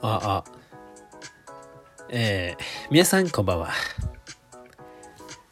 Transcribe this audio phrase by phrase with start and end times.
[0.00, 0.50] あ、あ、
[2.08, 3.70] えー、皆さんこんばんは。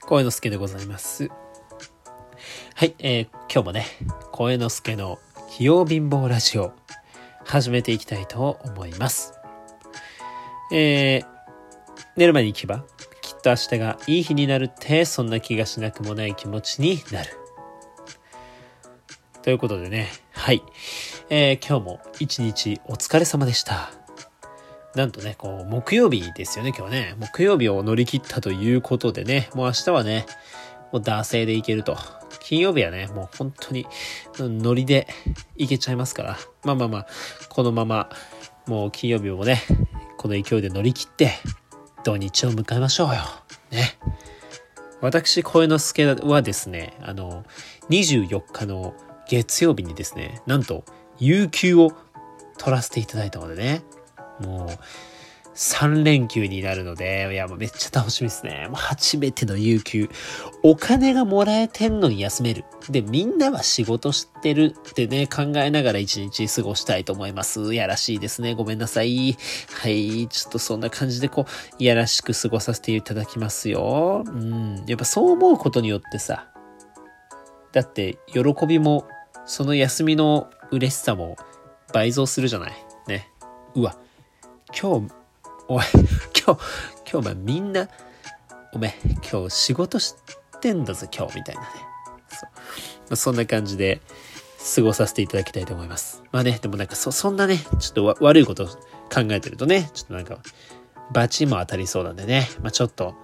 [0.02, 1.28] 声之助でございます。
[2.76, 3.86] はい、えー、今日もね、
[4.30, 5.18] 声之助の
[5.50, 6.72] 器用貧乏ラジオ、
[7.44, 9.34] 始めていきたいと思います。
[10.70, 11.26] えー、
[12.16, 12.84] 寝る前に行けば、
[13.22, 17.30] きっと明日がいい日になるって、そんな気がしなくもない気持ちになる。
[19.42, 20.62] ということでね、はい。
[21.30, 24.05] えー、今日も一日お疲れ様でした。
[24.96, 27.16] なんとね、こう、木曜日ですよね、今日ね。
[27.18, 30.24] 木曜日を乗り切ったということでね、もう明日はね、
[30.90, 31.98] もう惰性でいけると。
[32.40, 33.86] 金曜日はね、もう本当に
[34.38, 35.06] ノリで
[35.56, 36.38] いけちゃいますから。
[36.64, 37.06] まあまあまあ、
[37.50, 38.08] このまま、
[38.66, 39.60] もう金曜日もね、
[40.16, 41.32] この勢いで乗り切って、
[42.02, 43.16] 土日を迎えましょうよ。
[43.70, 43.98] ね。
[45.02, 47.44] 私、声之助はですね、あの、
[47.90, 48.94] 24日の
[49.28, 50.86] 月曜日にですね、なんと、
[51.18, 51.92] 有給を
[52.56, 53.82] 取らせていただいたのでね、
[54.40, 54.68] もう、
[55.56, 58.66] 3連休になるので、いや、もうめっちゃ楽しみですね。
[58.68, 60.10] もう初めての有給。
[60.62, 62.66] お金がもらえてんのに休める。
[62.90, 67.72] で、みんなは仕事してるってね、考えながら一日過ごしたいと思います。
[67.72, 68.54] やらしいですね。
[68.54, 69.38] ごめんなさい。
[69.80, 70.28] はい。
[70.28, 74.24] ちょっとそんな感じでこう、いやらしく過ごさせていただきますよ。
[74.26, 74.84] うん。
[74.86, 76.48] やっぱそう思うことによってさ、
[77.72, 79.08] だって、喜びも、
[79.46, 81.36] その休みの嬉しさも
[81.94, 82.72] 倍増するじゃない。
[83.06, 83.30] ね。
[83.74, 83.96] うわ。
[84.74, 85.12] 今日、
[85.68, 85.84] おい、
[86.34, 86.60] 今日、
[87.04, 87.88] 今日お前みんな、
[88.72, 88.94] お前、
[89.30, 90.14] 今日仕事し
[90.60, 91.66] てんだぞ、今日、みたいなね。
[92.28, 92.46] そ。
[92.46, 92.52] ま
[93.10, 94.00] あ、そんな感じで、
[94.74, 96.22] 過ごさせていただきたいと思います。
[96.32, 100.38] まあね、でもなんかそ、そんなね、ちょっと悪いこと考えてるとね、ちょっとなんか、
[101.12, 103.14] バチも当たりそうなんでね、まあちょっと、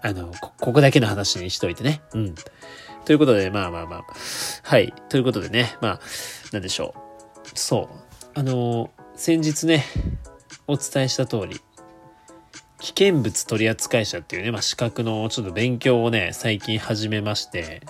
[0.00, 2.00] あの、こ、ここだけの話にしといてね。
[2.14, 2.34] うん。
[3.04, 4.04] ということで、まあまあまあ。
[4.62, 4.94] はい。
[5.08, 6.00] ということでね、まあ、
[6.52, 7.58] なんでしょう。
[7.58, 8.26] そう。
[8.34, 9.84] あの、先日ね、
[10.68, 11.60] お伝えした通り、
[12.80, 17.80] 危険物取扱者っていうね、まあ、資格のちょっと勉強をね、最近始めまして、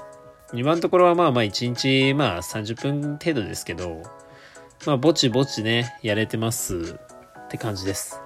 [0.54, 4.04] 今のところはまあまあ1日まあ30分程度ですけど、
[4.86, 6.98] まあぼちぼちね、やれてます
[7.46, 8.20] って感じです。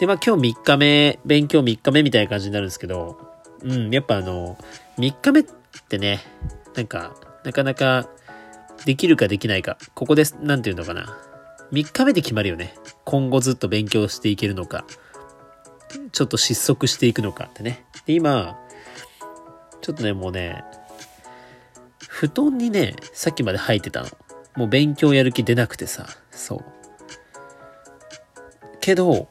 [0.00, 3.18] で、まあ今日3日目、勉強3日目みたいな感じになるんですけど、
[3.62, 4.58] うん、やっぱあの、
[4.98, 5.44] 3日目っ
[5.88, 6.20] てね、
[6.74, 7.14] なんか、
[7.44, 8.08] なかなか
[8.84, 11.33] できるかできないか、ここです、なんていうのかな。
[11.72, 12.74] 3日目で決まるよね。
[13.04, 14.84] 今後ずっと勉強していけるのか、
[16.12, 17.84] ちょっと失速していくのかってね。
[18.06, 18.58] で、今、
[19.80, 20.64] ちょっとね、もうね、
[22.08, 24.08] 布団にね、さっきまで入ってたの。
[24.56, 26.64] もう勉強やる気出なくてさ、そう。
[28.80, 29.28] けど、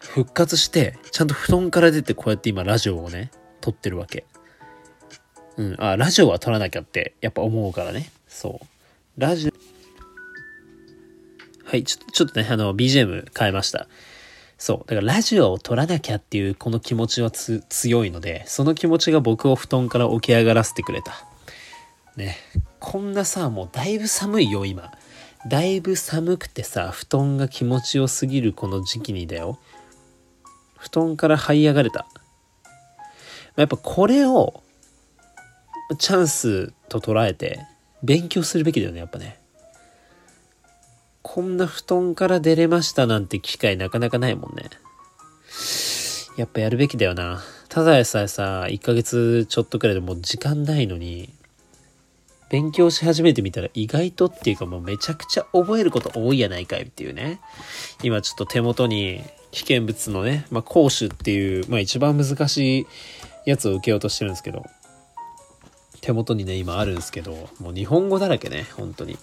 [0.00, 3.30] 復活して、ちゃんと布団から出てこうやって今ラジオをね、
[3.60, 4.26] 撮ってるわけ。
[5.56, 8.10] うん、あ、ラジオは撮らなきゃって、やっぱ思うからね。
[8.26, 8.66] そう。
[9.20, 9.52] ラジオ、
[11.72, 13.88] はい、ちょちょっとね、あの、BGM 変えました。
[14.58, 14.90] そう。
[14.90, 21.24] だからラジオを撮らなきゃっていうこの気持ちは強いので、その気持ちが僕を布団から起き上がらせてくれた。
[22.14, 22.36] ね。
[22.78, 24.92] こんなさ、もうだいぶ寒いよ、今。
[25.48, 29.58] だいぶ寒くてさ、布団が気持ちよすぎるこの時期にだよ。
[30.76, 32.06] 布団から這い上がれた。
[33.56, 34.62] やっぱこれを、
[35.98, 37.60] チャンスと捉えて、
[38.02, 39.40] 勉強するべきだよね、やっぱね。
[41.34, 44.64] こんな布団から出れましたなんて機会なかなかないもんね。
[46.36, 47.42] やっぱやるべきだよな。
[47.70, 51.32] ただでさえさ、1ヶ月ちょっとくらいでもう時間ないのに、
[52.50, 57.40] 勉強し始めてみたら意外とっていうかもうめちゃくちゃ覚えること多いやないかいっていうね。
[58.02, 59.22] 今ちょっと手元に
[59.52, 62.86] 危険物のね、まあ、講習っていう、まあ一番難しい
[63.46, 64.66] やつを受けようとしてるんですけど、
[66.02, 69.16] 手元にね、今あるんですけど、もう日本語だらけね、本当に。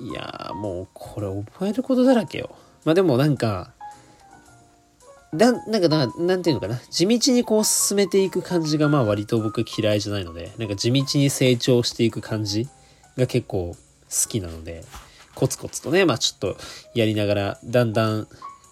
[0.00, 2.54] いやーもうこれ覚えることだらけよ。
[2.84, 3.72] まあでもなんか、
[5.32, 6.80] だなんかな、なんていうのかな。
[6.90, 12.68] 地道にこう進めていく感じがまあ割と僕嫌いじゃないので、なんか地道に成長していく感じ
[13.16, 14.84] が結構好きなので、
[15.34, 16.56] コツコツとね、まあちょっと
[16.94, 18.28] やりながら、だんだん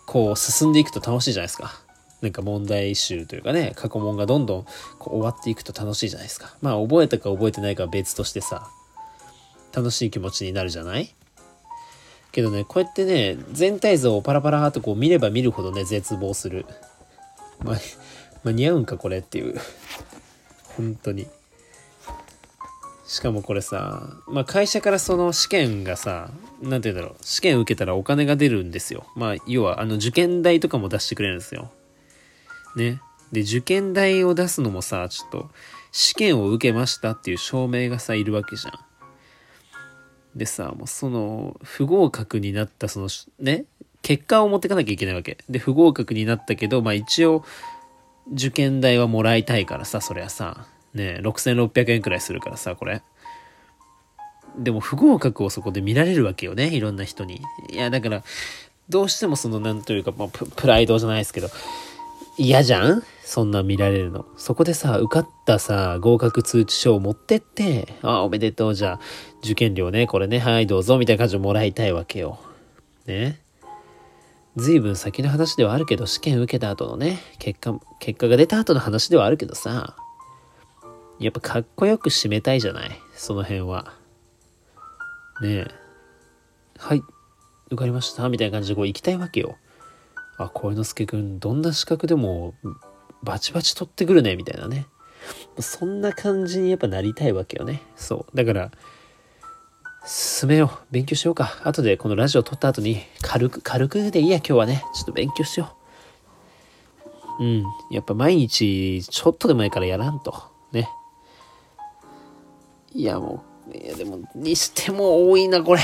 [0.06, 1.72] こう進んでいくと楽しいじゃないですか。
[2.20, 4.64] なんか問題集というかね、過去問がどんどん
[5.00, 6.54] こう終わっていくと楽しいじゃないですか。
[6.60, 8.70] まあ覚えたか覚えてないかは別としてさ、
[9.74, 11.14] 楽しい気持ちになるじゃない？
[12.30, 16.64] けどね、こうやってね、全体像をパラパラーっとこう見れば見るほどね、絶望する。
[17.62, 17.76] ま、
[18.44, 19.60] 間に合うんかこれっていう。
[20.76, 21.26] 本当に。
[23.06, 26.30] しかもこれさ、まあ会社からその試験がさ、
[26.62, 29.04] なんて言うんだろう、試験受けたらお金が出るんですよ。
[29.14, 31.70] まあ要はあの受験代とかも出してくれるんですよ。
[32.76, 33.02] ね。
[33.30, 35.50] で、受験代を出すのもさ、ちょっと
[35.90, 38.72] 試験を受けましたっていう証明がさ、いるわけじゃん。
[40.34, 43.08] でさ、もうその、不合格になったその、
[43.38, 43.64] ね、
[44.02, 45.38] 結果を持ってかなきゃいけないわけ。
[45.48, 47.44] で、不合格になったけど、まあ一応、
[48.32, 53.02] 受験代はもらいたいからさ、そりゃさ、ね、6600円くらいするからさ、これ。
[54.56, 57.40] でも不合格をそこで見られるわけよね、いろんな人に。
[57.70, 58.22] いや、だから、
[58.88, 61.48] どうしてもその、なんというか、まあ、プライドじゃないですけど、
[62.38, 63.02] 嫌じゃん？
[63.24, 64.26] そんな見られるの。
[64.36, 69.00] そこでさ、受かったさ、合格通知書を持ってって、あ、おめでとう、じゃあ、
[69.42, 72.38] 受験料ね、これね、はい、どうぞ、みたいな感じでもらいたいわけよ。
[73.06, 73.40] ね。
[74.56, 79.96] 随分先の話ではあるけど、試験受けた後のね、結果、結果が出た後の話ではあるけどさ、
[81.18, 83.92] やっぱかっこよく締めたいじゃないその辺は。
[85.40, 85.66] ねえ。
[86.78, 87.02] はい、
[87.68, 89.56] 受かりましたみたいな感じでこう行きたいわけよ。
[90.36, 92.54] あ、小之助くん、どんな資格でも
[93.22, 94.86] バチバチ取ってくるね、みたいなね。
[95.58, 97.82] そんな感じにやっぱなりたいわけよね。
[97.96, 98.36] そう。
[98.36, 98.70] だから、
[100.04, 100.78] 進めよう。
[100.90, 101.60] 勉強しようか。
[101.64, 104.84] 後でこのラジオ撮った後に、軽く、軽くでいいや、今日はね。
[104.94, 105.76] ちょっと勉強しよ
[107.38, 107.44] う。
[107.44, 107.64] うん。
[107.90, 110.34] やっぱ毎日、ちょっとでもいいからやらんと。
[110.72, 110.88] ね。
[112.94, 115.80] いや、もう、いや、でも、にしても多いな、これ。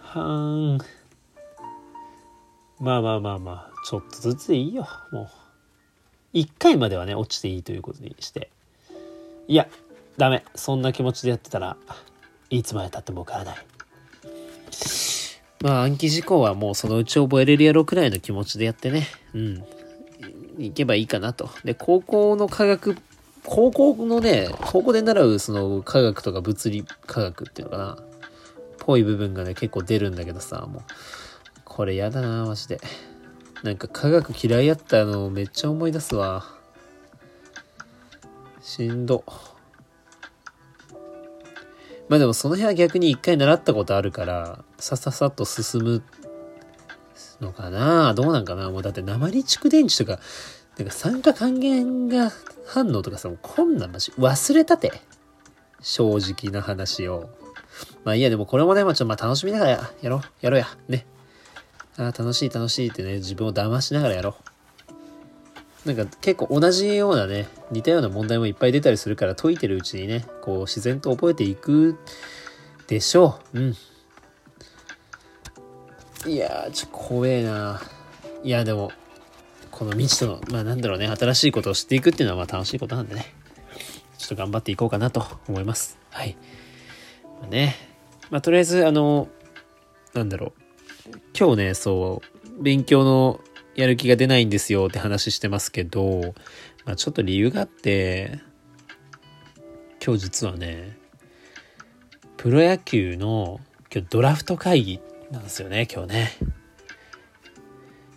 [0.00, 0.78] はーん。
[2.80, 5.28] まあまあまあまあ、ちょっとずつでいいよ、もう。
[6.32, 8.50] 一回まではね、落ちていいということにして。
[9.48, 9.68] いや、
[10.16, 10.44] ダメ。
[10.54, 11.76] そんな気持ちでやってたら、
[12.50, 13.56] いつまで経っても受からない。
[15.60, 19.06] まあ暗記事項はもうそのうち覚えれるやろくらいの気持ちでやってね。
[19.34, 19.64] うん。
[20.58, 21.50] いけばいいかなと。
[21.64, 22.96] で、高校の科学、
[23.44, 27.98] 高校のね、高校で習うその科学とか物理科学っていうのかな。
[28.78, 30.82] ぽい部分がね、結構出るんだけどさ、もう。
[31.64, 32.80] これやだな、マジで。
[33.62, 36.44] なんか科学嫌いやったのめっちゃ思い出すわ。
[38.62, 39.24] しんど。
[42.08, 46.02] まあでもその辺は逆に一回習ったことあるから、さささっと進む
[47.40, 50.20] のかなどうなんかなもうだって鉛蓄電池とか、
[50.78, 52.32] なんか酸化還元が
[52.66, 54.92] 反応とかさ、もうこんなんマジ忘れたて。
[55.80, 57.30] 正直な話を。
[58.04, 59.70] まあいいや、でもこれもね、まあちょっとまあ楽しみながら
[60.02, 60.20] やろう。
[60.40, 60.66] やろうや。
[60.88, 61.06] ね。
[61.96, 64.57] ああ楽しい楽しいってね、自分を騙しながらやろう。
[65.88, 71.98] なんか結構同じようなね、似たような問題もいっぱい出たりするから解いてるうちにね、こう自然と覚えていく
[72.86, 73.58] でしょう。
[73.58, 73.76] うん。
[76.30, 77.80] いやー、ちょっと怖えな。
[78.42, 78.92] いや、でも、
[79.70, 83.34] この未知との、まあなんだろうね、新しいことを知っていくっていうのはまあ楽しいことなんでね。
[84.18, 85.96] ちょっと頑張っていこうかなと思います。
[86.10, 86.36] はい。
[87.40, 87.76] まあ、ね。
[88.28, 89.28] まあとりあえず、あの、
[90.12, 90.52] なんだろう。
[91.38, 93.40] 今日ね、そう、勉強の
[93.78, 96.34] やる気が出ないんですよって話してますけど、
[96.84, 98.40] まあ、ちょっと理由があって、
[100.04, 100.98] 今日実はね、
[102.36, 103.60] プロ野球の
[103.94, 106.32] 今日ドラフト会議なんですよね、今日ね。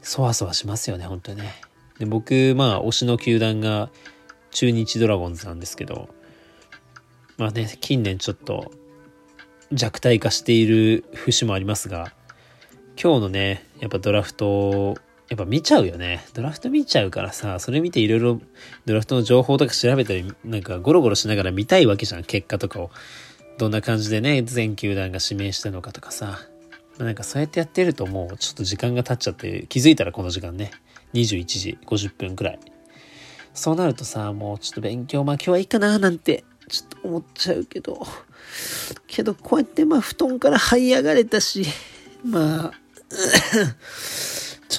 [0.02, 1.54] そわそわしますよね、本当にね。
[2.00, 3.92] で、僕、まあ、推しの球団が
[4.50, 6.10] 中日ドラゴンズなんですけど、
[7.38, 8.72] まあね、近年ちょっと
[9.72, 12.12] 弱体化している節もありますが、
[13.00, 14.98] 今日のね、やっぱドラフト、
[15.31, 16.25] やっぱ見ちゃうよね。
[16.33, 18.42] ドラフト見ちゃうからさ、それ見ていろいろ
[18.86, 22.92] ドラフトの情報とか調べたり、なんかゴロゴロしながら見たいわけじゃん、結果とかを。
[23.57, 26.40] どんな感じでね、全球団が指名したのかとかさ。
[26.97, 30.71] なんかそうやってやってるともうちょっと時間が経っちゃって、気づいたらこの時間ね、
[31.14, 32.59] 21時50分くらい。
[33.54, 38.06] そうなるとさ、もうちょっと勉強、まあ今日はいいかななんて、ちょっと思っちゃうけど、
[39.07, 41.66] けどこうやってまあ布団から這い上がれたし、
[42.26, 42.71] まあ、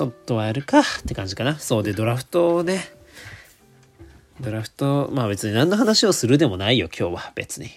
[0.03, 1.59] ょっとはやるかって感じかな。
[1.59, 2.85] そうで、ドラフトをね。
[4.41, 7.33] ドラフト、まあ別に何の話をするでもないよ、今日は。
[7.35, 7.71] 別に。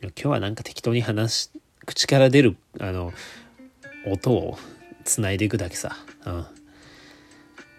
[0.00, 1.50] 今日はなんか適当に話し、
[1.84, 3.12] 口から出る、あの、
[4.06, 4.58] 音を
[5.04, 5.96] 繋いでいくだけさ。
[6.24, 6.46] うん。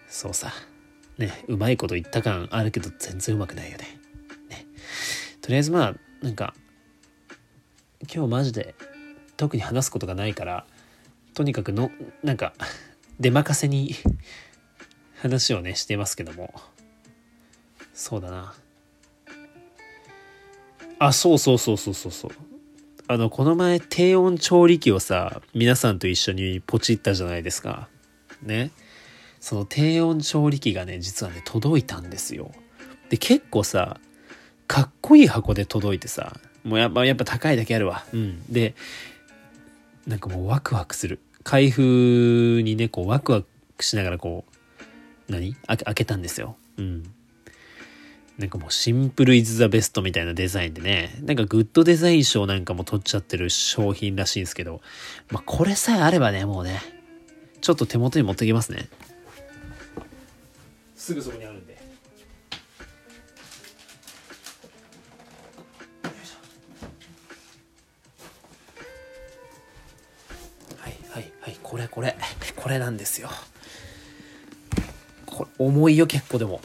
[0.08, 0.52] そうさ。
[1.18, 3.98] ね、うまいこと言った感あるけど全然うまくないよね。
[4.48, 4.66] ね。
[5.42, 6.54] とりあえずまあ、なんか、
[8.12, 8.74] 今日マジで
[9.36, 10.64] 特に話すことがないから、
[11.34, 11.90] とにかくの
[12.22, 12.52] なんか
[13.20, 13.94] 出任せに
[15.20, 16.54] 話をねしてますけども。
[17.94, 18.54] そうだな。
[21.00, 22.30] あそうそうそうそうそうそう。
[23.08, 27.88] あのこの前低温調理器をさ皆さんと一緒にポチったじゃないですか。
[28.42, 28.70] ね。
[29.40, 32.52] その低温調理器がね実はね届いたんですよ。
[33.10, 33.98] で結構さ
[34.66, 38.04] かっこいい箱で届いてさもうやっぱやっぱ高いだけあるわ。
[38.12, 38.44] うん。
[38.52, 38.74] で
[40.06, 41.20] なんかもうワクワクする。
[41.48, 43.42] 開封にね、こうワクワ
[43.78, 44.44] クしながらこ
[45.28, 45.54] う、何？
[45.54, 46.58] 開けたんですよ。
[46.76, 47.04] うん。
[48.36, 54.82] なんかもうシンプルイズザベストみたいなデザインでね、なんかグッドデザイン賞なんかも取っちゃってる商品らしいんですけど、
[55.30, 56.82] まあこれさえあればね、もうね、
[57.62, 58.86] ちょっと手元に持ってきますね。
[60.96, 61.78] すぐそこにあるんで。
[71.78, 72.16] これこれ、
[72.56, 73.30] これなんですよ。
[75.26, 76.60] これ重いよ結構でも。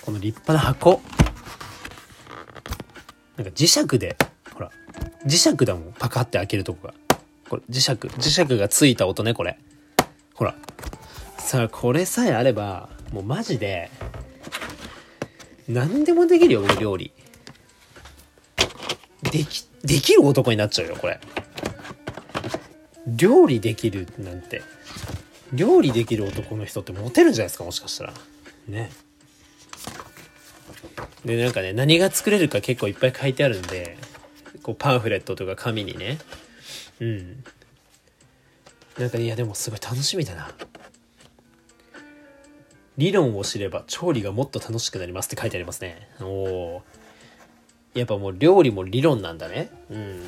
[0.00, 1.00] この立派な箱。
[3.36, 4.16] なんか磁石で、
[4.52, 4.72] ほら、
[5.24, 6.94] 磁石だもん、パカって開けるとこが。
[7.48, 9.58] これ、磁石、磁石がついた音ね、これ。
[10.34, 10.56] ほら。
[11.38, 13.92] さあ、これさえあれば、もうマジで、
[15.68, 17.12] 何でもできるよ、料理。
[19.22, 21.20] でき、できる男になっちゃうよ、これ。
[23.06, 24.62] 料理できるなんて。
[25.52, 28.14] 料理できる男の人ってモテるんじゃないですか、もしかしたら。
[28.66, 28.90] ね。
[31.24, 33.96] で、なんかね、何が作れるか結構いっぱい書いてあるんで、
[34.62, 36.18] こうパンフレットとか紙にね。
[37.00, 37.44] うん。
[38.98, 40.50] なんかいやでもすごい楽しみだな。
[42.96, 46.08] 理論を知れば調理がもっと楽しくなりますって書いてありますね。
[46.20, 46.82] おお。
[47.94, 49.70] やっぱもう料理も理論なんだね。
[49.90, 50.22] うん。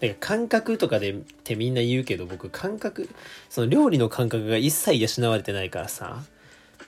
[0.00, 1.14] なんか感覚とかでっ
[1.44, 3.08] てみんな言うけど僕感覚、
[3.50, 6.22] その料理の感覚が一切養われてないからさ、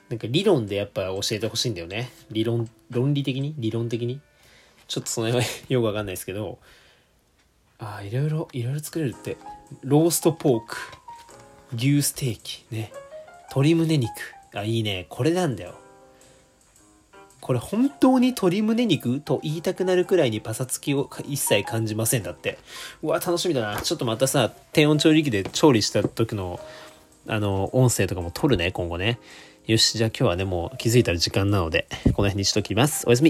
[0.09, 2.11] なんか理論でやっぱ教えてほしいんだよね。
[2.31, 3.55] 理論、論理的に？
[3.57, 4.19] 理論的に？
[4.87, 6.59] ちょっとその辺はよくわかんないですけど、
[7.79, 9.37] ああ、いろいろ、いろいろ作れるって。
[9.83, 10.77] ローストポーク、
[11.75, 12.91] 牛ステーキ、ね。
[13.49, 14.11] 鶏胸肉。
[14.53, 15.05] あ、いいね。
[15.07, 15.75] これなんだよ。
[17.51, 22.57] これ本当に鶏胸肉と言いたくなるくらいにパサつきを一切感じませんだって。
[23.03, 23.81] うわ、楽しみだな。
[23.81, 26.61] ちょっとまたさ、低温調理器で調理した時の、
[27.27, 29.19] あの、音声とかも撮るね、今後ね。
[29.67, 33.03] よし、じゃあ今日はね、もう気づいたら時間なので、この辺にしときます。
[33.05, 33.29] おやすみ。